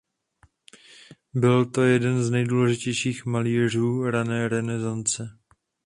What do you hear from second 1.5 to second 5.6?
to jeden z nejdůležitějších malířů rané renesance.